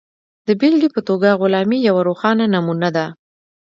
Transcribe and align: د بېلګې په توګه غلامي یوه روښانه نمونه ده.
د 0.47 0.49
بېلګې 0.59 0.89
په 0.95 1.01
توګه 1.07 1.37
غلامي 1.41 1.77
یوه 1.87 2.01
روښانه 2.09 2.45
نمونه 2.53 2.89
ده. 2.95 3.05